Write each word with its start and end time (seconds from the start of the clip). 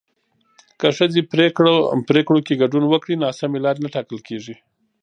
که 0.79 0.87
ښځې 0.97 1.21
پرېکړو 2.07 2.39
کې 2.45 2.59
ګډون 2.61 2.83
وکړي، 2.87 3.15
ناسمې 3.25 3.59
لارې 3.65 3.79
نه 3.85 3.89
ټاکل 3.95 4.19
کېږي. 4.27 4.55